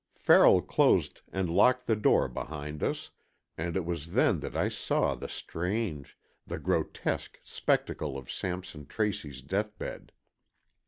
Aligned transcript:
Farrell 0.15 0.63
closed 0.63 1.21
and 1.31 1.47
locked 1.47 1.85
the 1.85 1.95
door 1.95 2.27
behind 2.27 2.81
us, 2.81 3.11
and 3.55 3.77
it 3.77 3.85
was 3.85 4.13
then 4.13 4.39
that 4.39 4.55
I 4.55 4.67
saw 4.67 5.13
the 5.13 5.29
strange, 5.29 6.17
the 6.47 6.57
grotesque 6.57 7.39
spectacle 7.43 8.17
of 8.17 8.31
Sampson 8.31 8.87
Tracy's 8.87 9.43
deathbed. 9.43 10.11